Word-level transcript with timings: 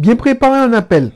Bien 0.00 0.16
préparer 0.16 0.56
un 0.56 0.72
appel, 0.72 1.12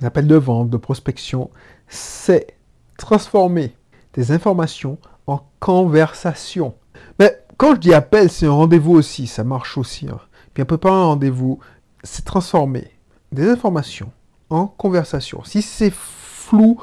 un 0.00 0.06
appel 0.06 0.28
de 0.28 0.36
vente, 0.36 0.70
de 0.70 0.76
prospection, 0.76 1.50
c'est 1.88 2.54
transformer 2.96 3.74
des 4.14 4.30
informations 4.30 4.96
en 5.26 5.40
conversation. 5.58 6.76
Mais 7.18 7.36
quand 7.56 7.74
je 7.74 7.80
dis 7.80 7.92
appel, 7.92 8.30
c'est 8.30 8.46
un 8.46 8.52
rendez-vous 8.52 8.92
aussi, 8.92 9.26
ça 9.26 9.42
marche 9.42 9.76
aussi. 9.76 10.06
Hein. 10.08 10.20
Bien 10.54 10.64
préparer 10.64 10.94
un 10.94 11.06
rendez-vous, 11.06 11.58
c'est 12.04 12.24
transformer 12.24 12.92
des 13.32 13.48
informations 13.50 14.12
en 14.50 14.68
conversation. 14.68 15.42
Si 15.42 15.60
c'est 15.60 15.92
flou, 15.92 16.80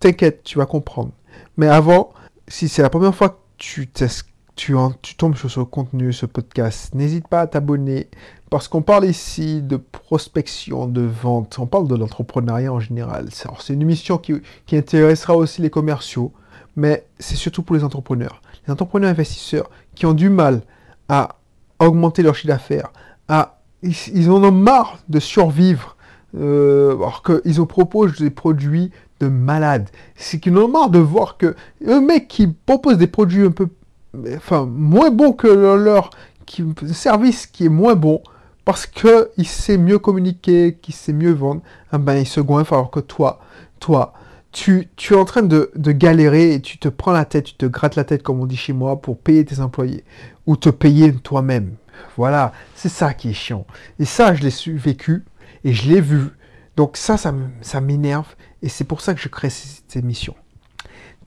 t'inquiète, 0.00 0.42
tu 0.42 0.58
vas 0.58 0.66
comprendre. 0.66 1.12
Mais 1.56 1.68
avant, 1.68 2.12
si 2.48 2.68
c'est 2.68 2.82
la 2.82 2.90
première 2.90 3.14
fois 3.14 3.30
que 3.30 3.38
tu, 3.56 3.88
tu, 4.58 4.74
tombes 5.16 5.36
sur 5.36 5.50
ce 5.50 5.60
contenu, 5.60 6.12
ce 6.12 6.26
podcast, 6.26 6.92
n'hésite 6.94 7.28
pas 7.28 7.42
à 7.42 7.46
t'abonner 7.46 8.08
parce 8.50 8.66
qu'on 8.66 8.82
parle 8.82 9.04
ici 9.04 9.62
de 9.62 9.76
prospection, 9.76 10.86
de 10.86 11.02
vente, 11.02 11.58
on 11.60 11.66
parle 11.66 11.86
de 11.86 11.94
l'entrepreneuriat 11.94 12.72
en 12.72 12.80
général. 12.80 13.28
C'est 13.30 13.72
une 13.72 13.82
émission 13.82 14.18
qui, 14.18 14.42
intéressera 14.72 15.36
aussi 15.36 15.62
les 15.62 15.70
commerciaux, 15.70 16.32
mais 16.74 17.04
c'est 17.20 17.36
surtout 17.36 17.62
pour 17.62 17.76
les 17.76 17.84
entrepreneurs. 17.84 18.42
Les 18.66 18.72
entrepreneurs 18.72 19.10
investisseurs 19.10 19.70
qui 19.94 20.06
ont 20.06 20.12
du 20.12 20.28
mal 20.28 20.62
à 21.08 21.36
augmenter 21.78 22.22
leur 22.22 22.34
chiffre 22.34 22.48
d'affaires, 22.48 22.90
ils, 23.82 24.30
en 24.30 24.42
ont 24.42 24.50
marre 24.50 24.98
de 25.08 25.20
survivre, 25.20 25.96
euh, 26.36 26.96
alors 26.96 27.22
qu'ils 27.22 27.64
proposent 27.64 28.18
des 28.18 28.30
produits 28.30 28.90
de 29.20 29.28
malades. 29.28 29.88
C'est 30.16 30.40
qu'ils 30.40 30.56
en 30.58 30.62
ont 30.62 30.68
marre 30.68 30.90
de 30.90 30.98
voir 30.98 31.36
que 31.36 31.54
un 31.86 32.00
mec 32.00 32.26
qui 32.26 32.48
propose 32.48 32.98
des 32.98 33.06
produits 33.06 33.44
un 33.44 33.50
peu, 33.52 33.68
enfin, 34.36 34.66
moins 34.66 35.10
bons 35.10 35.32
que 35.32 35.48
leur, 35.48 36.10
service 36.92 37.46
qui 37.46 37.66
est 37.66 37.70
moins 37.70 37.94
bon, 37.94 38.22
parce 38.64 38.86
qu'il 38.86 39.46
sait 39.46 39.78
mieux 39.78 39.98
communiquer, 39.98 40.78
qu'il 40.80 40.94
sait 40.94 41.12
mieux 41.12 41.32
vendre, 41.32 41.62
ah 41.90 41.98
ben, 41.98 42.16
il 42.16 42.26
se 42.26 42.40
goinfre 42.40 42.74
alors 42.74 42.90
que 42.90 43.00
toi, 43.00 43.40
toi, 43.80 44.12
tu, 44.52 44.88
tu 44.96 45.14
es 45.14 45.16
en 45.16 45.24
train 45.24 45.42
de, 45.42 45.70
galérer 45.76 46.54
et 46.54 46.60
tu 46.60 46.78
te 46.78 46.88
prends 46.88 47.12
la 47.12 47.24
tête, 47.24 47.44
tu 47.44 47.54
te 47.54 47.66
grattes 47.66 47.96
la 47.96 48.04
tête, 48.04 48.22
comme 48.22 48.40
on 48.40 48.46
dit 48.46 48.56
chez 48.56 48.72
moi, 48.72 49.00
pour 49.00 49.18
payer 49.18 49.44
tes 49.44 49.60
employés 49.60 50.04
ou 50.46 50.56
te 50.56 50.70
payer 50.70 51.14
toi-même. 51.14 51.74
Voilà, 52.16 52.52
c'est 52.74 52.88
ça 52.88 53.14
qui 53.14 53.30
est 53.30 53.34
chiant. 53.34 53.66
Et 53.98 54.04
ça, 54.04 54.34
je 54.34 54.42
l'ai 54.42 54.78
vécu 54.78 55.24
et 55.64 55.72
je 55.72 55.88
l'ai 55.88 56.00
vu. 56.00 56.30
Donc 56.76 56.96
ça, 56.96 57.16
ça 57.16 57.80
m'énerve 57.80 58.34
et 58.62 58.68
c'est 58.68 58.84
pour 58.84 59.00
ça 59.00 59.14
que 59.14 59.20
je 59.20 59.28
crée 59.28 59.50
cette 59.50 59.96
émission. 59.96 60.34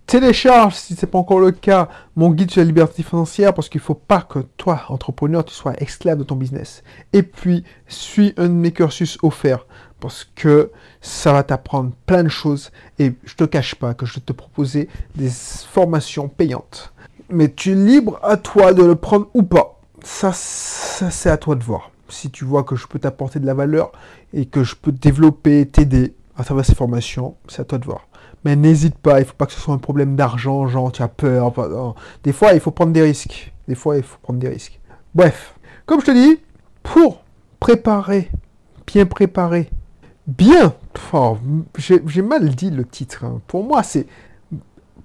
Télécharge, 0.06 0.76
si 0.76 0.96
ce 0.96 1.06
n'est 1.06 1.10
pas 1.10 1.20
encore 1.20 1.40
le 1.40 1.52
cas, 1.52 1.88
mon 2.16 2.32
guide 2.32 2.52
sur 2.52 2.60
la 2.60 2.66
liberté 2.66 3.02
financière 3.02 3.54
parce 3.54 3.70
qu'il 3.70 3.80
ne 3.80 3.86
faut 3.86 3.96
pas 3.96 4.22
que 4.22 4.40
toi, 4.58 4.84
entrepreneur, 4.90 5.46
tu 5.46 5.54
sois 5.54 5.74
esclave 5.82 6.18
de 6.18 6.24
ton 6.24 6.36
business. 6.36 6.84
Et 7.14 7.24
puis, 7.24 7.64
suis 7.88 8.34
un 8.38 8.50
de 8.50 8.54
mes 8.54 8.72
cursus 8.72 9.18
offerts 9.24 9.66
parce 10.02 10.28
que 10.36 10.72
ça 11.00 11.32
va 11.32 11.44
t'apprendre 11.44 11.92
plein 12.06 12.24
de 12.24 12.30
choses 12.30 12.72
et 13.00 13.14
je 13.24 13.36
te 13.36 13.46
cache 13.46 13.76
pas 13.76 13.94
que 13.94 14.06
je 14.06 14.16
vais 14.16 14.22
te 14.22 14.34
proposer 14.34 14.90
des 15.16 15.30
formations 15.30 16.28
payantes. 16.28 16.92
Mais 17.30 17.50
tu 17.50 17.72
es 17.72 17.76
libre 17.76 18.20
à 18.24 18.36
toi 18.36 18.74
de 18.74 18.84
le 18.84 18.96
prendre 18.96 19.30
ou 19.34 19.44
pas. 19.44 19.80
Ça, 20.04 20.34
ça 20.34 21.10
c'est 21.12 21.30
à 21.30 21.38
toi 21.38 21.56
de 21.56 21.64
voir. 21.64 21.92
Si 22.10 22.30
tu 22.30 22.44
vois 22.44 22.64
que 22.64 22.76
je 22.76 22.88
peux 22.88 23.00
t'apporter 23.00 23.40
de 23.40 23.46
la 23.46 23.54
valeur 23.54 23.94
et 24.34 24.46
que 24.46 24.64
je 24.64 24.76
peux 24.76 24.92
développer, 24.92 25.66
t'aider 25.66 26.16
à 26.36 26.44
travers 26.44 26.66
ces 26.66 26.76
formations, 26.76 27.36
c'est 27.48 27.62
à 27.62 27.66
toi 27.66 27.78
de 27.78 27.86
voir. 27.86 28.08
Mais 28.44 28.56
n'hésite 28.56 28.98
pas, 28.98 29.20
il 29.20 29.22
ne 29.22 29.28
faut 29.28 29.36
pas 29.36 29.46
que 29.46 29.54
ce 29.54 29.60
soit 29.60 29.74
un 29.74 29.78
problème 29.80 30.16
d'argent, 30.16 30.68
genre 30.68 30.92
tu 30.92 31.04
as 31.04 31.08
peur. 31.08 31.54
Des 32.24 32.34
fois, 32.34 32.54
il 32.54 32.60
faut 32.60 32.72
prendre 32.72 32.92
des 32.92 33.02
risques. 33.04 33.54
Des 33.68 33.76
fois, 33.76 33.98
il 33.98 34.04
faut 34.04 34.18
prendre 34.22 34.40
des 34.40 34.50
risques. 34.50 34.80
Bref, 35.14 35.56
comme 35.86 36.00
je 36.02 36.06
te 36.06 36.12
dis, 36.12 36.40
pour 36.82 37.24
préparer, 37.60 38.32
bien 38.88 39.06
préparer, 39.06 39.70
bien, 40.26 40.74
j'ai 41.78 42.22
mal 42.22 42.50
dit 42.56 42.72
le 42.72 42.86
titre. 42.86 43.26
Hein. 43.26 43.42
Pour 43.48 43.64
moi, 43.64 43.84
c'est 43.84 44.08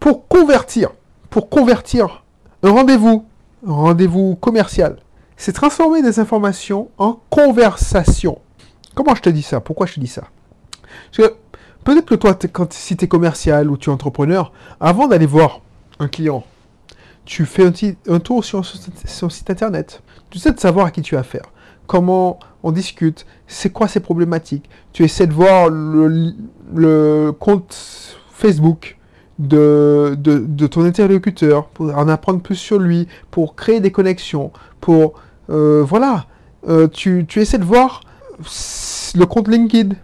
pour 0.01 0.29
convertir, 0.29 0.91
pour 1.29 1.49
convertir 1.49 2.25
un 2.63 2.71
rendez-vous, 2.71 3.27
un 3.67 3.73
rendez-vous 3.73 4.37
commercial. 4.37 4.97
C'est 5.37 5.53
transformer 5.53 6.01
des 6.01 6.19
informations 6.19 6.89
en 6.97 7.21
conversation. 7.29 8.39
Comment 8.95 9.15
je 9.15 9.21
te 9.23 9.29
dis 9.29 9.43
ça? 9.43 9.61
Pourquoi 9.61 9.87
je 9.87 9.95
te 9.95 10.01
dis 10.01 10.07
ça? 10.07 10.25
Parce 11.11 11.29
que 11.29 11.37
Peut-être 11.87 12.07
que 12.07 12.17
toi, 12.17 12.37
quand, 12.53 12.73
si 12.73 12.97
tu 12.97 13.05
es 13.05 13.09
commercial 13.09 13.71
ou 13.71 13.77
tu 13.77 13.91
es 13.91 13.93
entrepreneur, 13.93 14.51
avant 14.81 15.07
d'aller 15.07 15.25
voir 15.25 15.61
un 16.01 16.09
client, 16.09 16.43
tu 17.25 17.47
fais 17.47 17.63
un, 18.09 18.19
tour 18.19 18.45
sur 18.45 18.65
son 18.67 19.31
site 19.31 19.51
internet. 19.51 20.03
Tu 20.29 20.41
sais 20.41 20.51
de 20.51 20.59
savoir 20.59 20.87
à 20.87 20.91
qui 20.91 21.01
tu 21.01 21.15
as 21.17 21.21
affaire, 21.21 21.45
comment 21.87 22.41
on 22.65 22.73
discute, 22.73 23.25
c'est 23.47 23.71
quoi 23.71 23.87
ses 23.87 24.01
problématiques. 24.01 24.69
Tu 24.93 25.05
essaies 25.05 25.29
de 25.29 25.33
voir 25.33 25.69
le, 25.71 27.31
compte 27.39 28.19
Facebook 28.33 28.99
de, 29.39 30.19
ton 30.69 30.85
interlocuteur 30.85 31.69
pour 31.69 31.97
en 31.97 32.09
apprendre 32.09 32.41
plus 32.41 32.57
sur 32.57 32.81
lui, 32.81 33.07
pour 33.31 33.55
créer 33.55 33.79
des 33.79 33.93
connexions, 33.93 34.51
pour... 34.81 35.15
Euh, 35.51 35.85
voilà, 35.87 36.27
euh, 36.69 36.89
tu 36.89 37.25
essaies 37.37 37.59
de 37.59 37.65
voir 37.65 38.01
le 38.41 39.25
compte 39.25 39.47
LinkedIn 39.47 39.95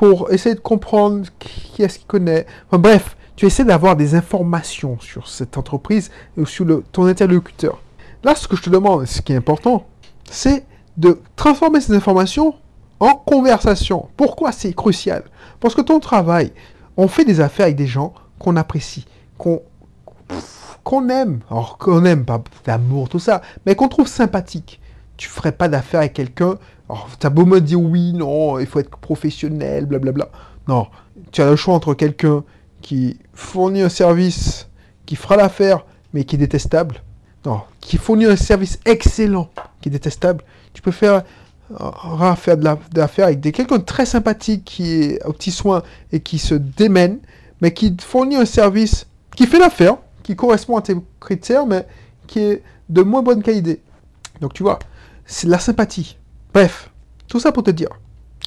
pour 0.00 0.32
essayer 0.32 0.54
de 0.54 0.60
comprendre 0.60 1.26
qui 1.38 1.82
est-ce 1.82 1.98
qu'il 1.98 2.06
connaît. 2.06 2.46
bref, 2.72 3.18
tu 3.36 3.44
essaies 3.44 3.66
d'avoir 3.66 3.96
des 3.96 4.14
informations 4.14 4.98
sur 4.98 5.28
cette 5.28 5.58
entreprise 5.58 6.10
ou 6.38 6.46
sur 6.46 6.82
ton 6.90 7.04
interlocuteur. 7.04 7.82
Là, 8.24 8.34
ce 8.34 8.48
que 8.48 8.56
je 8.56 8.62
te 8.62 8.70
demande, 8.70 9.04
ce 9.04 9.20
qui 9.20 9.34
est 9.34 9.36
important, 9.36 9.86
c'est 10.24 10.64
de 10.96 11.20
transformer 11.36 11.82
ces 11.82 11.92
informations 11.92 12.54
en 12.98 13.14
conversation. 13.14 14.08
Pourquoi 14.16 14.52
c'est 14.52 14.72
crucial? 14.72 15.22
Parce 15.60 15.74
que 15.74 15.82
ton 15.82 16.00
travail, 16.00 16.50
on 16.96 17.06
fait 17.06 17.26
des 17.26 17.42
affaires 17.42 17.66
avec 17.66 17.76
des 17.76 17.86
gens 17.86 18.14
qu'on 18.38 18.56
apprécie, 18.56 19.04
qu'on 19.36 19.60
qu'on 20.82 21.10
aime, 21.10 21.40
alors 21.50 21.76
qu'on 21.76 22.06
aime, 22.06 22.24
pas 22.24 22.42
d'amour, 22.64 23.10
tout 23.10 23.18
ça, 23.18 23.42
mais 23.66 23.74
qu'on 23.74 23.88
trouve 23.88 24.08
sympathique. 24.08 24.80
Tu 25.18 25.28
ferais 25.28 25.52
pas 25.52 25.68
d'affaires 25.68 26.00
avec 26.00 26.14
quelqu'un 26.14 26.56
alors, 26.90 27.08
t'as 27.20 27.30
beau 27.30 27.46
me 27.46 27.60
dire 27.60 27.80
oui, 27.80 28.12
non, 28.12 28.58
il 28.58 28.66
faut 28.66 28.80
être 28.80 28.90
professionnel, 28.96 29.86
blablabla. 29.86 30.28
Non, 30.66 30.88
tu 31.30 31.40
as 31.40 31.48
le 31.48 31.54
choix 31.54 31.74
entre 31.74 31.94
quelqu'un 31.94 32.42
qui 32.82 33.16
fournit 33.32 33.82
un 33.82 33.88
service 33.88 34.66
qui 35.06 35.14
fera 35.14 35.36
l'affaire, 35.36 35.86
mais 36.12 36.24
qui 36.24 36.34
est 36.34 36.38
détestable. 36.38 37.00
Non, 37.46 37.60
qui 37.80 37.96
fournit 37.96 38.24
un 38.24 38.34
service 38.34 38.80
excellent, 38.86 39.50
qui 39.80 39.88
est 39.88 39.92
détestable. 39.92 40.42
Tu 40.72 40.82
peux 40.82 40.90
faire, 40.90 41.22
euh, 41.80 42.56
de 42.56 42.98
l'affaire 42.98 43.26
avec 43.26 43.40
quelqu'un 43.40 43.78
de 43.78 43.84
très 43.84 44.04
sympathique 44.04 44.64
qui 44.64 44.92
est 44.94 45.24
au 45.24 45.32
petit 45.32 45.52
soin 45.52 45.84
et 46.10 46.18
qui 46.18 46.40
se 46.40 46.56
démène, 46.56 47.20
mais 47.60 47.72
qui 47.72 47.96
fournit 48.00 48.34
un 48.34 48.46
service 48.46 49.06
qui 49.36 49.46
fait 49.46 49.60
l'affaire, 49.60 49.96
qui 50.24 50.34
correspond 50.34 50.76
à 50.76 50.82
tes 50.82 50.96
critères, 51.20 51.66
mais 51.66 51.86
qui 52.26 52.40
est 52.40 52.62
de 52.88 53.02
moins 53.02 53.22
bonne 53.22 53.44
qualité. 53.44 53.80
Donc 54.40 54.54
tu 54.54 54.64
vois, 54.64 54.80
c'est 55.24 55.46
la 55.46 55.60
sympathie. 55.60 56.16
Bref, 56.52 56.90
tout 57.28 57.38
ça 57.38 57.52
pour 57.52 57.62
te 57.62 57.70
dire 57.70 57.90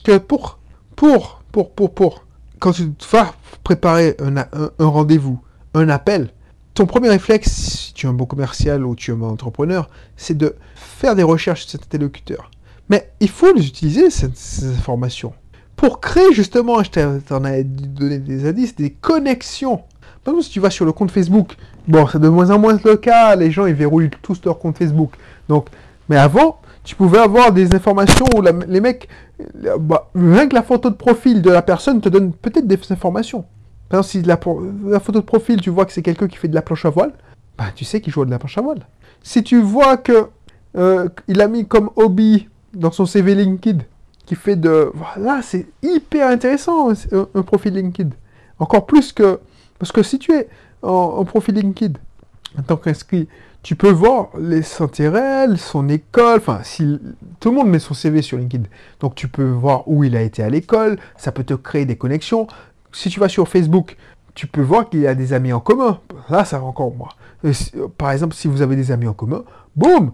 que 0.03 0.17
pour, 0.17 0.59
pour, 0.95 1.41
pour, 1.51 1.71
pour, 1.71 1.93
pour, 1.93 2.25
quand 2.59 2.73
tu 2.73 2.91
vas 3.11 3.33
préparer 3.63 4.17
un, 4.19 4.45
rendez-vous, 4.79 5.39
un 5.73 5.87
appel, 5.87 6.29
ton 6.73 6.85
premier 6.85 7.09
réflexe, 7.09 7.49
si 7.51 7.93
tu 7.93 8.05
es 8.05 8.09
un 8.09 8.13
bon 8.13 8.25
commercial 8.25 8.85
ou 8.85 8.95
tu 8.95 9.11
es 9.11 9.13
un 9.13 9.21
entrepreneur, 9.21 9.89
c'est 10.17 10.37
de 10.37 10.55
faire 10.75 11.15
des 11.15 11.23
recherches 11.23 11.61
sur 11.61 11.71
cet 11.71 11.83
interlocuteur. 11.83 12.51
Mais 12.89 13.11
il 13.21 13.29
faut 13.29 13.53
les 13.53 13.65
utiliser, 13.65 14.09
ces, 14.09 14.67
informations, 14.67 15.33
pour 15.77 16.01
créer 16.01 16.33
justement, 16.33 16.83
je 16.83 17.19
t'en 17.19 17.45
ai 17.45 17.63
donné 17.63 18.17
des 18.19 18.45
indices, 18.47 18.75
des 18.75 18.91
connexions. 18.91 19.77
Par 20.23 20.33
exemple, 20.33 20.43
si 20.43 20.51
tu 20.51 20.59
vas 20.59 20.69
sur 20.69 20.85
le 20.85 20.91
compte 20.91 21.11
Facebook, 21.11 21.55
bon, 21.87 22.05
c'est 22.07 22.19
de 22.19 22.27
moins 22.27 22.49
en 22.49 22.59
moins 22.59 22.77
le 22.83 22.97
cas, 22.97 23.35
les 23.35 23.51
gens, 23.51 23.65
ils 23.65 23.73
verrouillent 23.73 24.09
tous 24.21 24.41
leur 24.43 24.59
compte 24.59 24.77
Facebook. 24.77 25.11
Donc, 25.47 25.67
mais 26.13 26.19
avant, 26.19 26.62
tu 26.84 26.96
pouvais 26.96 27.18
avoir 27.18 27.51
des 27.51 27.74
informations 27.74 28.28
où 28.35 28.41
les 28.41 28.81
mecs, 28.81 29.09
bah, 29.79 30.12
rien 30.13 30.47
que 30.47 30.53
la 30.53 30.62
photo 30.62 30.91
de 30.91 30.96
profil 30.96 31.42
de 31.42 31.50
la 31.50 31.63
personne 31.63 32.01
te 32.01 32.07
donne 32.07 32.33
peut-être 32.33 32.68
des 32.68 32.80
informations. 32.92 33.45
Par 33.89 34.01
exemple, 34.01 34.12
si 34.12 34.21
la, 34.21 34.38
photo 35.00 35.19
de 35.19 35.25
profil, 35.25 35.60
tu 35.60 35.71
vois 35.71 35.86
que 35.86 35.92
c'est 35.92 36.04
quelqu'un 36.04 36.27
qui 36.27 36.38
fait 36.38 36.48
de 36.48 36.54
la 36.54 36.62
planche 36.62 36.86
à 36.86 36.92
voile, 36.92 37.13
bah, 37.57 37.65
tu 37.74 37.83
sais 37.83 38.00
qu'il 38.00 38.13
joue 38.13 38.25
de 38.25 38.30
la 38.30 38.38
planche 38.38 38.60
à 38.60 38.62
voile. 38.62 38.86
Si 39.24 39.44
tu 39.44 39.60
vois 39.60 39.98
que 39.98 40.27
euh, 40.77 41.10
il 41.27 41.42
a 41.42 41.48
mis 41.48 41.65
comme 41.68 41.89
hobby 41.95 42.48
dans 42.75 42.92
son 42.92 43.07
CV 43.07 43.33
LinkedIn, 43.33 43.80
qui 44.27 44.36
fait 44.36 44.56
de... 44.56 44.92
Voilà, 44.94 45.42
c'est 45.42 45.66
hyper 45.81 46.27
intéressant, 46.30 46.92
un, 46.92 47.42
profil 47.42 47.74
LinkedIn. 47.74 48.12
Encore 48.59 48.86
plus 48.86 49.13
que... 49.13 49.39
Parce 49.80 49.92
que 49.92 50.04
si 50.04 50.19
tu 50.19 50.31
es 50.31 50.48
en, 50.83 50.92
en 50.92 51.25
profil 51.25 51.56
LinkedIn, 51.56 52.00
en 52.59 52.62
tant 52.62 52.77
qu'inscrit, 52.77 53.27
tu 53.63 53.75
peux 53.77 53.89
voir 53.89 54.27
les 54.38 54.62
intérêts, 54.81 55.48
son 55.56 55.88
école, 55.88 56.38
enfin, 56.38 56.60
si 56.63 57.00
tout 57.39 57.50
le 57.50 57.56
monde 57.56 57.69
met 57.69 57.80
son 57.80 57.94
CV 57.94 58.21
sur 58.21 58.38
LinkedIn, 58.38 58.65
donc 59.00 59.15
tu 59.15 59.30
peux 59.30 59.50
voir 59.50 59.88
où 59.88 60.04
il 60.04 60.18
a 60.18 60.21
été 60.21 60.44
à 60.44 60.50
l'école, 60.50 61.00
ça 61.18 61.31
peut 61.31 61.45
te 61.45 61.54
créer 61.54 61.86
des 61.86 61.95
connexions. 61.95 62.48
Si 62.92 63.10
tu 63.10 63.21
vas 63.21 63.30
sur 63.30 63.48
Facebook, 63.48 63.95
tu 64.36 64.48
peux 64.48 64.62
voir 64.62 64.89
qu'il 64.89 65.00
y 65.00 65.07
a 65.07 65.15
des 65.15 65.31
amis 65.31 65.54
en 65.54 65.62
commun. 65.62 66.01
Là, 66.30 66.44
ça 66.44 66.60
va 66.60 66.65
encore 66.65 66.94
moi. 66.94 67.10
Par 67.98 68.12
exemple, 68.12 68.36
si 68.36 68.48
vous 68.48 68.62
avez 68.62 68.75
des 68.75 68.92
amis 68.92 69.07
en 69.07 69.13
commun, 69.13 69.44
boum 69.75 70.12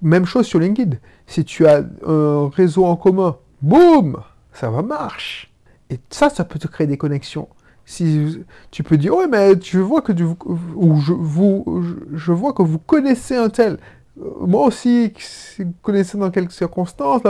Même 0.00 0.24
chose 0.24 0.46
sur 0.46 0.58
LinkedIn. 0.58 0.96
Si 1.26 1.44
tu 1.44 1.66
as 1.66 1.84
un 2.06 2.48
réseau 2.48 2.86
en 2.86 2.96
commun, 2.96 3.36
boum 3.60 4.22
ça 4.52 4.70
va 4.70 4.82
marche. 4.82 5.52
Et 5.90 6.00
ça, 6.10 6.30
ça 6.30 6.44
peut 6.44 6.58
te 6.58 6.66
créer 6.66 6.86
des 6.86 6.98
connexions. 6.98 7.48
Si 7.90 8.44
tu 8.70 8.82
peux 8.82 8.98
dire, 8.98 9.16
ouais, 9.16 9.26
mais 9.26 9.54
je 9.62 9.78
vois 9.78 10.02
que 10.02 10.12
ou 10.12 11.00
je, 11.00 11.14
vous, 11.14 11.64
vois 12.12 12.52
que 12.52 12.60
vous 12.60 12.78
connaissez 12.78 13.34
un 13.34 13.48
tel. 13.48 13.78
Euh, 14.20 14.28
moi 14.46 14.66
aussi, 14.66 15.14
si 15.16 15.62
connaissez 15.80 16.18
dans 16.18 16.30
quelques 16.30 16.52
circonstances, 16.52 17.22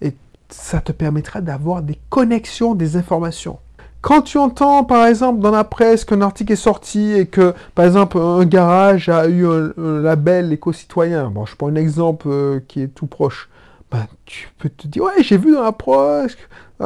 et 0.00 0.14
ça 0.48 0.80
te 0.80 0.92
permettra 0.92 1.42
d'avoir 1.42 1.82
des 1.82 1.98
connexions, 2.08 2.74
des 2.74 2.96
informations. 2.96 3.58
Quand 4.00 4.22
tu 4.22 4.38
entends, 4.38 4.84
par 4.84 5.06
exemple, 5.06 5.40
dans 5.40 5.50
la 5.50 5.64
presse 5.64 6.06
qu'un 6.06 6.22
article 6.22 6.54
est 6.54 6.56
sorti 6.56 7.12
et 7.12 7.26
que, 7.26 7.52
par 7.74 7.84
exemple, 7.84 8.16
un 8.16 8.46
garage 8.46 9.10
a 9.10 9.28
eu 9.28 9.46
un, 9.46 9.74
label 9.76 10.50
éco-citoyen, 10.50 11.28
bon, 11.28 11.44
je 11.44 11.54
prends 11.56 11.68
un 11.68 11.76
exemple 11.76 12.28
euh, 12.30 12.60
qui 12.66 12.80
est 12.80 12.88
tout 12.88 13.06
proche, 13.06 13.50
ben, 13.92 14.06
tu 14.24 14.48
peux 14.58 14.70
te 14.70 14.86
dire, 14.86 15.02
ouais, 15.02 15.22
j'ai 15.22 15.36
vu 15.36 15.52
dans 15.52 15.62
la 15.62 15.72
presse, 15.72 16.38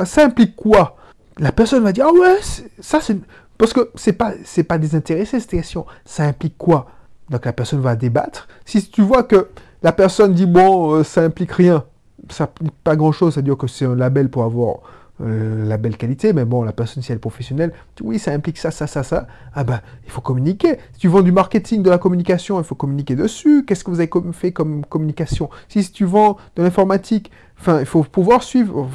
ça 0.04 0.24
implique 0.24 0.56
quoi? 0.56 0.96
La 1.38 1.52
personne 1.52 1.82
va 1.82 1.92
dire, 1.92 2.06
ah 2.08 2.12
ouais, 2.12 2.38
ça 2.80 3.00
c'est... 3.00 3.18
Parce 3.56 3.72
que 3.72 3.90
c'est 3.94 4.14
pas, 4.14 4.32
c'est 4.44 4.64
pas 4.64 4.78
désintéressé 4.78 5.38
cette 5.38 5.50
question. 5.50 5.84
Ça 6.04 6.24
implique 6.24 6.56
quoi? 6.56 6.86
Donc 7.28 7.44
la 7.44 7.52
personne 7.52 7.80
va 7.80 7.94
débattre. 7.94 8.48
Si 8.64 8.90
tu 8.90 9.02
vois 9.02 9.22
que 9.22 9.48
la 9.82 9.92
personne 9.92 10.34
dit, 10.34 10.46
bon, 10.46 10.94
euh, 10.94 11.04
ça 11.04 11.22
implique 11.22 11.52
rien, 11.52 11.84
ça 12.30 12.44
implique 12.44 12.72
pas 12.82 12.96
grand-chose, 12.96 13.34
c'est-à-dire 13.34 13.56
que 13.56 13.66
c'est 13.66 13.84
un 13.84 13.94
label 13.94 14.30
pour 14.30 14.44
avoir 14.44 14.78
euh, 15.22 15.66
la 15.66 15.76
belle 15.76 15.96
qualité, 15.96 16.32
mais 16.32 16.44
bon, 16.44 16.62
la 16.62 16.72
personne, 16.72 17.02
si 17.02 17.12
elle 17.12 17.16
est 17.16 17.20
professionnelle, 17.20 17.72
oui, 18.00 18.18
ça 18.18 18.32
implique 18.32 18.58
ça, 18.58 18.70
ça, 18.70 18.86
ça, 18.86 19.02
ça, 19.02 19.26
ah 19.54 19.64
ben, 19.64 19.80
il 20.04 20.10
faut 20.10 20.20
communiquer. 20.20 20.78
Si 20.94 21.00
tu 21.00 21.08
vends 21.08 21.22
du 21.22 21.32
marketing, 21.32 21.82
de 21.82 21.90
la 21.90 21.98
communication, 21.98 22.58
il 22.58 22.64
faut 22.64 22.74
communiquer 22.74 23.16
dessus. 23.16 23.64
Qu'est-ce 23.66 23.84
que 23.84 23.90
vous 23.90 24.00
avez 24.00 24.10
fait 24.32 24.52
comme 24.52 24.84
communication? 24.86 25.50
Si 25.68 25.90
tu 25.92 26.04
vends 26.04 26.36
de 26.56 26.62
l'informatique, 26.62 27.30
enfin, 27.58 27.80
il 27.80 27.86
faut 27.86 28.02
pouvoir 28.02 28.42
suivre. 28.42 28.88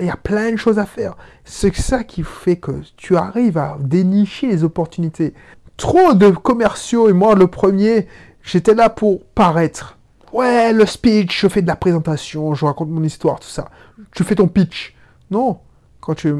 Il 0.00 0.06
y 0.06 0.10
a 0.10 0.16
plein 0.16 0.50
de 0.50 0.56
choses 0.56 0.78
à 0.78 0.86
faire. 0.86 1.16
C'est 1.44 1.74
ça 1.76 2.02
qui 2.02 2.22
fait 2.22 2.56
que 2.56 2.72
tu 2.96 3.16
arrives 3.16 3.58
à 3.58 3.76
dénicher 3.80 4.48
les 4.48 4.64
opportunités. 4.64 5.34
Trop 5.76 6.14
de 6.14 6.30
commerciaux, 6.30 7.08
et 7.08 7.12
moi, 7.12 7.34
le 7.34 7.46
premier, 7.46 8.08
j'étais 8.42 8.74
là 8.74 8.90
pour 8.90 9.24
paraître. 9.26 9.98
Ouais, 10.32 10.72
le 10.72 10.86
speech, 10.86 11.40
je 11.42 11.48
fais 11.48 11.62
de 11.62 11.66
la 11.66 11.76
présentation, 11.76 12.54
je 12.54 12.64
raconte 12.64 12.88
mon 12.88 13.02
histoire, 13.02 13.38
tout 13.38 13.48
ça. 13.48 13.68
Tu 14.14 14.24
fais 14.24 14.34
ton 14.34 14.48
pitch. 14.48 14.94
Non, 15.32 15.60
quand 16.00 16.14
tu, 16.14 16.34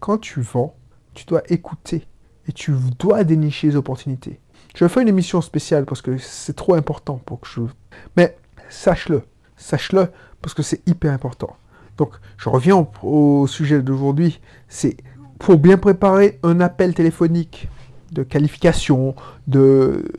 quand 0.00 0.16
tu 0.16 0.40
vends, 0.40 0.74
tu 1.12 1.26
dois 1.26 1.42
écouter 1.50 2.08
et 2.48 2.52
tu 2.52 2.72
dois 2.98 3.22
dénicher 3.22 3.66
les 3.66 3.76
opportunités. 3.76 4.40
Je 4.74 4.88
fais 4.88 5.02
une 5.02 5.08
émission 5.08 5.42
spéciale 5.42 5.84
parce 5.84 6.00
que 6.00 6.16
c'est 6.16 6.56
trop 6.56 6.72
important 6.72 7.20
pour 7.26 7.40
que 7.40 7.46
je... 7.46 7.60
Mais 8.16 8.38
sache-le, 8.70 9.24
sache-le 9.58 10.08
parce 10.40 10.54
que 10.54 10.62
c'est 10.62 10.80
hyper 10.88 11.12
important. 11.12 11.58
Donc, 11.98 12.14
je 12.38 12.48
reviens 12.48 12.88
au, 13.02 13.46
sujet 13.46 13.82
d'aujourd'hui. 13.82 14.40
C'est 14.66 14.96
pour 15.38 15.58
bien 15.58 15.76
préparer 15.76 16.40
un 16.42 16.60
appel 16.60 16.94
téléphonique 16.94 17.68
de 18.12 18.22
qualification, 18.22 19.14
de, 19.46 20.10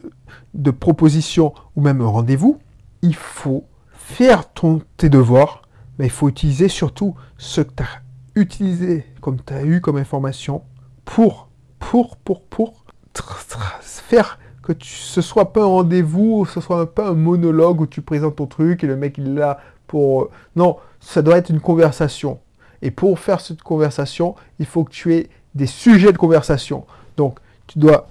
de 0.54 0.70
proposition 0.70 1.56
ou 1.76 1.82
même 1.82 2.02
un 2.02 2.08
rendez-vous, 2.08 2.60
il 3.02 3.16
faut 3.16 3.66
faire 3.92 4.54
ton, 4.54 4.84
tes 4.98 5.10
devoirs, 5.10 5.64
mais 5.98 6.06
il 6.06 6.12
faut 6.12 6.30
utiliser 6.30 6.68
surtout 6.68 7.16
ce 7.40 7.62
que 7.62 7.74
tu 7.76 7.82
as 7.82 8.02
utiliser 8.36 9.06
comme 9.22 9.38
tu 9.42 9.54
as 9.54 9.64
eu 9.64 9.82
comme 9.82 9.98
information 9.98 10.64
pour, 11.06 11.50
pour, 11.80 12.18
pour, 12.18 12.42
pour 12.44 12.86
faire 13.92 14.40
que 14.64 14.74
tu, 14.74 14.90
ce 14.90 15.22
soit 15.22 15.52
pas 15.54 15.62
un 15.62 15.66
rendez-vous, 15.66 16.46
ce 16.46 16.62
soit 16.62 16.94
pas 16.94 17.10
un 17.10 17.14
monologue 17.14 17.82
où 17.82 17.88
tu 17.88 18.02
présentes 18.02 18.38
ton 18.38 18.48
truc 18.48 18.84
et 18.84 18.88
le 18.88 18.96
mec 18.96 19.18
il 19.18 19.28
est 19.28 19.40
là 19.40 19.60
pour... 19.88 20.30
Non, 20.56 20.78
ça 21.00 21.22
doit 21.22 21.38
être 21.38 21.50
une 21.50 21.60
conversation. 21.60 22.40
Et 22.82 22.92
pour 22.92 23.20
faire 23.20 23.42
cette 23.42 23.62
conversation, 23.62 24.36
il 24.60 24.66
faut 24.66 24.84
que 24.84 24.92
tu 24.92 25.16
aies 25.16 25.30
des 25.56 25.66
sujets 25.66 26.12
de 26.12 26.18
conversation. 26.18 26.86
Donc, 27.18 27.40
tu 27.68 27.80
dois 27.80 28.08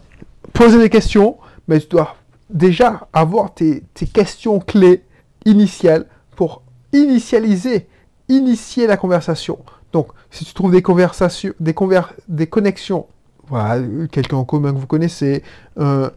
poser 0.53 0.79
des 0.79 0.91
questions, 0.91 1.39
mais 1.69 1.81
tu 1.81 1.89
dois 1.89 2.17
déjà 2.51 3.09
avoir 3.13 3.55
tes, 3.55 3.85
tes 3.95 4.07
questions 4.07 4.59
clés 4.59 5.05
initiales 5.45 6.07
pour 6.37 6.63
initialiser, 6.93 7.89
initier 8.29 8.87
la 8.87 8.97
conversation. 8.97 9.59
Donc, 9.93 10.09
si 10.31 10.45
tu 10.45 10.53
trouves 10.55 10.73
des 10.73 10.83
conversations, 10.83 11.53
des, 11.61 12.47
connexions, 12.47 13.07
voilà, 13.49 13.83
quelqu'un 14.11 14.37
en 14.37 14.45
commun 14.45 14.73
que 14.73 14.79
vous 14.79 14.87
connaissez, 14.87 15.43
un 15.77 16.11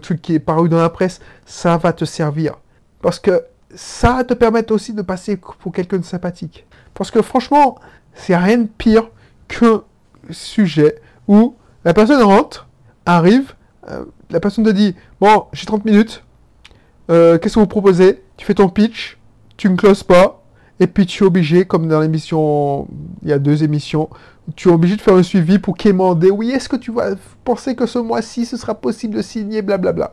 truc 0.00 0.22
qui 0.22 0.34
est 0.34 0.38
paru 0.38 0.68
dans 0.68 0.80
la 0.80 0.90
presse, 0.90 1.20
ça 1.44 1.76
va 1.76 1.92
te 1.92 2.04
servir. 2.04 2.54
Parce 3.02 3.18
que 3.18 3.42
ça 3.74 4.24
te 4.24 4.34
permettre 4.34 4.72
aussi 4.72 4.92
de 4.92 5.02
passer 5.02 5.36
pour 5.36 5.72
quelqu'un 5.72 5.98
de 5.98 6.04
sympathique. 6.04 6.66
Parce 6.94 7.10
que 7.10 7.22
franchement, 7.22 7.78
c'est 8.14 8.36
rien 8.36 8.58
de 8.58 8.68
pire 8.68 9.08
qu'un 9.46 9.82
sujet 10.30 11.00
où 11.26 11.54
la 11.84 11.94
personne 11.94 12.22
rentre, 12.22 12.68
arrive, 13.06 13.54
euh, 13.88 14.04
la 14.30 14.40
personne 14.40 14.64
te 14.64 14.70
dit, 14.70 14.94
bon, 15.20 15.46
j'ai 15.52 15.66
30 15.66 15.84
minutes, 15.84 16.24
euh, 17.10 17.38
qu'est-ce 17.38 17.54
que 17.54 17.60
vous 17.60 17.66
proposez? 17.66 18.22
Tu 18.36 18.44
fais 18.44 18.54
ton 18.54 18.68
pitch, 18.68 19.18
tu 19.56 19.70
ne 19.70 19.76
closes 19.76 20.02
pas, 20.02 20.42
et 20.80 20.86
puis 20.86 21.06
tu 21.06 21.24
es 21.24 21.26
obligé, 21.26 21.64
comme 21.64 21.88
dans 21.88 22.00
l'émission, 22.00 22.86
il 23.22 23.28
y 23.28 23.32
a 23.32 23.38
deux 23.38 23.64
émissions, 23.64 24.08
tu 24.54 24.68
es 24.68 24.72
obligé 24.72 24.96
de 24.96 25.00
faire 25.00 25.14
un 25.14 25.22
suivi 25.22 25.58
pour 25.58 25.76
quémander. 25.76 26.30
Oui, 26.30 26.50
est-ce 26.50 26.68
que 26.68 26.76
tu 26.76 26.92
vas 26.92 27.10
penser 27.44 27.74
que 27.74 27.86
ce 27.86 27.98
mois-ci, 27.98 28.46
ce 28.46 28.56
sera 28.56 28.74
possible 28.74 29.16
de 29.16 29.22
signer, 29.22 29.62
blablabla. 29.62 30.10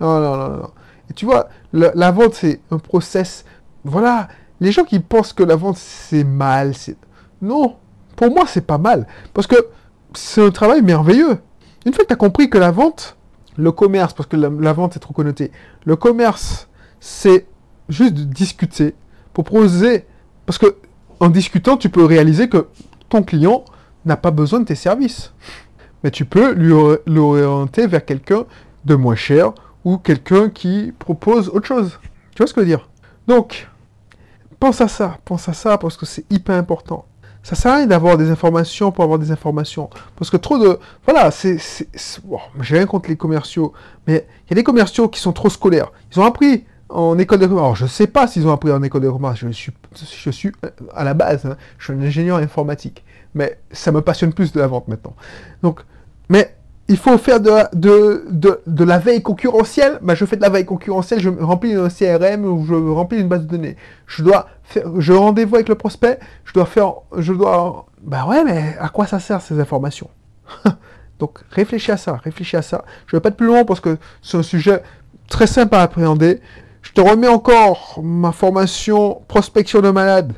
Non, 0.00 0.20
non, 0.20 0.36
non, 0.36 0.48
non. 0.56 0.70
Et 1.10 1.12
tu 1.12 1.24
vois, 1.26 1.48
la, 1.72 2.10
vente, 2.10 2.34
c'est 2.34 2.60
un 2.70 2.78
process. 2.78 3.44
Voilà, 3.84 4.28
les 4.60 4.72
gens 4.72 4.84
qui 4.84 4.98
pensent 4.98 5.32
que 5.32 5.42
la 5.42 5.56
vente, 5.56 5.76
c'est 5.76 6.24
mal, 6.24 6.74
c'est... 6.74 6.96
Non, 7.42 7.76
pour 8.16 8.30
moi, 8.34 8.44
c'est 8.46 8.66
pas 8.66 8.78
mal. 8.78 9.06
Parce 9.34 9.46
que 9.46 9.56
c'est 10.14 10.44
un 10.44 10.50
travail 10.50 10.82
merveilleux. 10.82 11.38
Une 11.84 11.92
fois 11.92 12.04
que 12.04 12.08
tu 12.08 12.14
as 12.14 12.16
compris 12.16 12.50
que 12.50 12.58
la 12.58 12.70
vente, 12.70 13.16
le 13.56 13.70
commerce, 13.70 14.14
parce 14.14 14.28
que 14.28 14.36
la, 14.36 14.48
la 14.48 14.72
vente 14.72 14.96
est 14.96 15.00
trop 15.00 15.12
connotée, 15.12 15.52
le 15.84 15.94
commerce, 15.94 16.68
c'est 16.98 17.46
juste 17.88 18.14
de 18.14 18.24
discuter, 18.24 18.94
proposer, 19.42 20.06
parce 20.46 20.56
que 20.56 20.76
en 21.20 21.28
discutant, 21.28 21.76
tu 21.76 21.90
peux 21.90 22.04
réaliser 22.04 22.48
que 22.48 22.68
ton 23.08 23.22
client 23.22 23.64
n'a 24.06 24.16
pas 24.16 24.30
besoin 24.30 24.60
de 24.60 24.64
tes 24.64 24.74
services. 24.74 25.32
Mais 26.02 26.10
tu 26.10 26.24
peux 26.24 26.54
l'orienter 27.06 27.86
vers 27.86 28.04
quelqu'un 28.04 28.44
de 28.84 28.94
moins 28.94 29.14
cher 29.14 29.52
ou 29.84 29.98
quelqu'un 29.98 30.48
qui 30.48 30.92
propose 30.98 31.48
autre 31.48 31.66
chose. 31.66 31.98
Tu 32.34 32.38
vois 32.38 32.46
ce 32.46 32.54
que 32.54 32.60
je 32.60 32.66
veux 32.66 32.70
dire? 32.76 32.88
Donc, 33.26 33.68
pense 34.58 34.80
à 34.80 34.88
ça, 34.88 35.18
pense 35.24 35.48
à 35.48 35.52
ça 35.52 35.76
parce 35.78 35.96
que 35.96 36.06
c'est 36.06 36.24
hyper 36.30 36.56
important. 36.56 37.04
Ça 37.42 37.54
sert 37.54 37.72
à 37.72 37.76
rien 37.76 37.86
d'avoir 37.86 38.16
des 38.16 38.30
informations 38.30 38.90
pour 38.90 39.04
avoir 39.04 39.18
des 39.18 39.30
informations. 39.30 39.88
Parce 40.16 40.30
que 40.30 40.36
trop 40.36 40.58
de... 40.58 40.78
Voilà, 41.04 41.30
c'est... 41.30 41.58
J'ai 42.60 42.76
rien 42.76 42.86
contre 42.86 43.08
les 43.08 43.16
commerciaux, 43.16 43.72
mais 44.06 44.26
il 44.44 44.50
y 44.50 44.54
a 44.54 44.56
des 44.56 44.64
commerciaux 44.64 45.08
qui 45.08 45.20
sont 45.20 45.32
trop 45.32 45.50
scolaires. 45.50 45.92
Ils 46.12 46.20
ont 46.20 46.24
appris 46.24 46.64
en 46.88 47.18
école 47.18 47.40
de 47.40 47.46
commerce. 47.46 47.62
Alors, 47.62 47.76
je 47.76 47.86
sais 47.86 48.06
pas 48.06 48.26
s'ils 48.26 48.46
ont 48.46 48.52
appris 48.52 48.70
en 48.72 48.82
école 48.82 49.02
de 49.02 49.10
commerce. 49.10 49.38
Je 49.38 49.48
suis, 49.48 49.72
je 49.94 50.30
suis 50.30 50.52
à 50.94 51.04
la 51.04 51.14
base, 51.14 51.46
hein, 51.46 51.56
je 51.78 51.84
suis 51.84 51.92
un 51.92 52.00
ingénieur 52.00 52.38
informatique. 52.38 53.04
Mais 53.34 53.58
ça 53.70 53.92
me 53.92 54.00
passionne 54.00 54.32
plus 54.32 54.52
de 54.52 54.60
la 54.60 54.66
vente 54.66 54.88
maintenant. 54.88 55.14
Donc, 55.62 55.80
mais 56.28 56.56
il 56.88 56.96
faut 56.96 57.18
faire 57.18 57.40
de, 57.40 57.50
de, 57.74 58.60
de, 58.66 58.84
la 58.84 58.98
veille 58.98 59.22
concurrentielle. 59.22 59.98
Bah, 60.02 60.14
je 60.14 60.24
fais 60.24 60.36
de 60.36 60.42
la 60.42 60.48
veille 60.48 60.64
concurrentielle, 60.64 61.20
je 61.20 61.28
remplis 61.28 61.74
un 61.74 61.88
CRM 61.88 62.44
ou 62.44 62.64
je 62.64 62.74
remplis 62.74 63.18
une 63.18 63.28
base 63.28 63.42
de 63.42 63.48
données. 63.48 63.76
Je 64.06 64.22
dois 64.22 64.48
faire, 64.62 64.84
je 64.98 65.12
rendez-vous 65.12 65.56
avec 65.56 65.68
le 65.68 65.74
prospect, 65.74 66.20
je 66.44 66.52
dois 66.52 66.66
faire, 66.66 66.92
je 67.16 67.32
dois, 67.32 67.86
bah 68.02 68.26
ouais, 68.26 68.44
mais 68.44 68.76
à 68.78 68.88
quoi 68.88 69.06
ça 69.06 69.18
sert 69.18 69.40
ces 69.40 69.58
informations? 69.58 70.10
Donc, 71.18 71.40
réfléchis 71.50 71.90
à 71.90 71.96
ça, 71.96 72.20
réfléchis 72.22 72.56
à 72.56 72.62
ça. 72.62 72.84
Je 73.06 73.16
vais 73.16 73.20
pas 73.20 73.30
être 73.30 73.36
plus 73.36 73.46
loin 73.46 73.64
parce 73.64 73.80
que 73.80 73.98
c'est 74.22 74.36
un 74.36 74.42
sujet 74.42 74.82
très 75.28 75.46
simple 75.46 75.74
à 75.74 75.82
appréhender. 75.82 76.40
Te 76.96 77.02
remets 77.02 77.28
encore 77.28 78.00
ma 78.02 78.32
formation 78.32 79.20
prospection 79.28 79.82
de 79.82 79.90
malade 79.90 80.32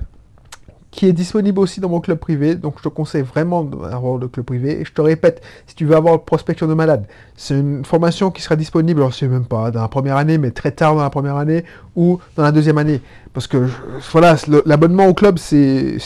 qui 0.90 1.06
est 1.06 1.12
disponible 1.12 1.60
aussi 1.60 1.78
dans 1.78 1.88
mon 1.88 2.00
club 2.00 2.18
privé. 2.18 2.56
Donc 2.56 2.78
je 2.78 2.82
te 2.82 2.88
conseille 2.88 3.22
vraiment 3.22 3.62
d'avoir 3.62 4.16
le 4.16 4.26
club 4.26 4.44
privé. 4.44 4.80
Et 4.80 4.84
je 4.84 4.92
te 4.92 5.00
répète, 5.00 5.40
si 5.68 5.76
tu 5.76 5.84
veux 5.84 5.94
avoir 5.94 6.20
prospection 6.24 6.66
de 6.66 6.74
malade, 6.74 7.06
c'est 7.36 7.56
une 7.56 7.84
formation 7.84 8.32
qui 8.32 8.42
sera 8.42 8.56
disponible, 8.56 8.98
alors 8.98 9.12
je 9.12 9.18
sais 9.18 9.28
même 9.28 9.44
pas, 9.44 9.70
dans 9.70 9.82
la 9.82 9.86
première 9.86 10.16
année, 10.16 10.36
mais 10.36 10.50
très 10.50 10.72
tard 10.72 10.96
dans 10.96 11.02
la 11.02 11.10
première 11.10 11.36
année 11.36 11.64
ou 11.94 12.18
dans 12.34 12.42
la 12.42 12.50
deuxième 12.50 12.78
année. 12.78 13.02
Parce 13.32 13.46
que 13.46 13.68
voilà, 14.10 14.34
l'abonnement 14.66 15.06
au 15.06 15.14
club, 15.14 15.38
c'est 15.38 15.96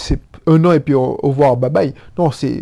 un 0.47 0.63
an 0.67 0.73
et 0.73 0.81
puis 0.81 0.93
au, 0.93 1.19
revoir, 1.23 1.57
bye 1.57 1.71
bye. 1.71 1.95
Non, 2.19 2.31
c'est 2.31 2.61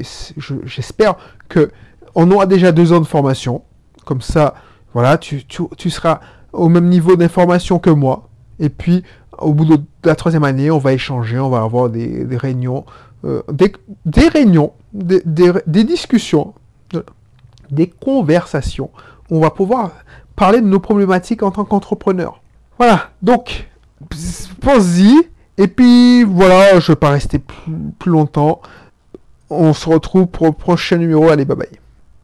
j'espère 0.65 1.17
que 1.49 1.73
on 2.15 2.31
aura 2.31 2.47
déjà 2.47 2.71
deux 2.71 2.93
ans 2.93 3.01
de 3.01 3.07
formation. 3.07 3.65
Comme 4.05 4.21
ça, 4.21 4.55
voilà, 4.95 5.19
tu, 5.19 5.45
tu, 5.45 5.65
tu 5.77 5.91
seras 5.91 6.21
au 6.53 6.69
même 6.69 6.89
niveau 6.89 7.17
d'information 7.17 7.79
que 7.79 7.91
moi. 7.91 8.29
Et 8.59 8.69
puis, 8.69 9.03
au 9.39 9.53
bout 9.53 9.65
de 9.65 9.81
la 10.05 10.15
troisième 10.15 10.45
année, 10.45 10.71
on 10.71 10.79
va 10.79 10.93
échanger, 10.93 11.39
on 11.39 11.49
va 11.49 11.63
avoir 11.63 11.89
des, 11.89 12.27
réunions, 12.37 12.85
euh, 13.25 13.43
des, 13.51 14.29
réunions, 14.29 14.73
des, 14.93 15.23
des 15.25 15.85
discussions, 15.85 16.55
des 17.71 17.89
conversations. 17.89 18.91
On 19.31 19.41
va 19.41 19.51
pouvoir 19.51 19.93
parler 20.37 20.61
de 20.61 20.67
nos 20.67 20.81
problématiques 20.81 21.43
en 21.43 21.51
tant 21.51 21.65
qu'entrepreneur. 21.65 22.41
Voilà, 22.79 23.11
donc, 23.23 23.69
pense-y 24.61 25.15
Et 25.59 25.69
puis 25.69 26.25
voilà, 26.25 26.81
je 26.81 26.93
vais 26.93 26.97
pas 26.97 27.11
rester 27.11 27.39
plus, 27.39 27.73
plus 27.99 28.11
longtemps. 28.11 28.63
On 29.51 29.75
se 29.75 29.89
retrouve 29.89 30.27
pour 30.27 30.47
le 30.47 30.53
prochain 30.53 30.97
numéro. 30.97 31.29
Allez, 31.29 31.45
bye 31.45 31.57
bye. 31.57 31.80